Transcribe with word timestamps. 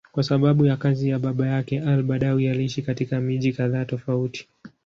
Kwa 0.11 0.23
sababu 0.23 0.65
ya 0.65 0.77
kazi 0.77 1.09
ya 1.09 1.19
baba 1.19 1.47
yake, 1.47 1.79
al-Badawi 1.81 2.47
aliishi 2.49 2.81
katika 2.81 3.21
miji 3.21 3.53
kadhaa 3.53 3.85
tofauti. 3.85 4.47